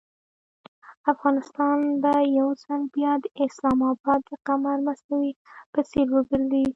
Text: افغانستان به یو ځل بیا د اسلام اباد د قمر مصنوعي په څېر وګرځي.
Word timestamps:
افغانستان 1.13 1.77
به 2.01 2.13
یو 2.39 2.49
ځل 2.63 2.81
بیا 2.95 3.11
د 3.23 3.25
اسلام 3.45 3.79
اباد 3.91 4.19
د 4.29 4.31
قمر 4.47 4.77
مصنوعي 4.87 5.31
په 5.73 5.79
څېر 5.89 6.07
وګرځي. 6.13 6.65